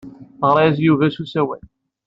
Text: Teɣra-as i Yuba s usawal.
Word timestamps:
Teɣra-as 0.39 0.77
i 0.79 0.83
Yuba 0.85 1.05
s 1.15 1.17
usawal. 1.23 1.63